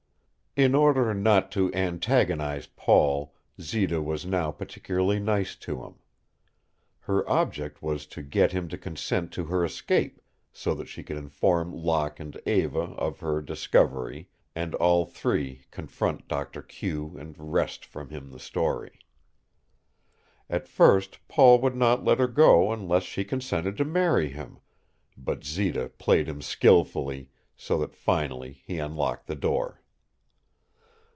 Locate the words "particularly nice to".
4.51-5.81